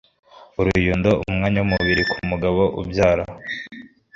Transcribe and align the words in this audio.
Uruyundo 0.59 1.09
umwanya 1.29 1.59
wumubiri 1.59 2.03
ku 2.11 2.15
mugabo 2.29 2.61
ubyara 2.81 3.23